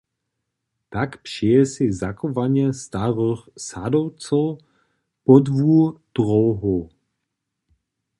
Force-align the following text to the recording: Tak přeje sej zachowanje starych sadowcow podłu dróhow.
Tak 0.89 1.21
přeje 1.21 1.65
sej 1.73 1.89
zachowanje 2.03 2.67
starych 2.83 3.41
sadowcow 3.67 4.49
podłu 5.25 5.83
dróhow. 6.15 6.79